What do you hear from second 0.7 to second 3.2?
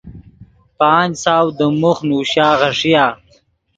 پانچ سو دیم موخ نوشا غیݰیا۔